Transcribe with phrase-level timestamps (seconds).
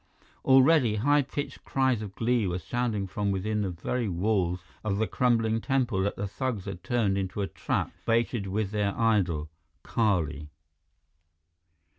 [0.43, 5.05] Already, high pitched cries of glee were sounding from within the very walls of the
[5.05, 9.47] crumbling temple that the thugs had turned into a trap baited with their idol,
[9.83, 10.49] Kali.